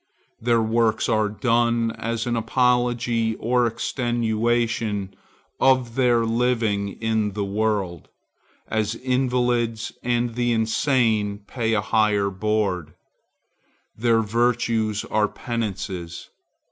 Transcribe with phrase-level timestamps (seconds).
[0.41, 5.13] Their works are done as an apology or extenuation
[5.59, 12.95] of their living in the world,—as invalids and the insane pay a high board.
[13.95, 16.31] Their virtues are penances.